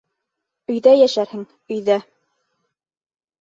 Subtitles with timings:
[0.75, 1.43] Өйҙә йәшәрһең,
[1.77, 1.99] өйҙә!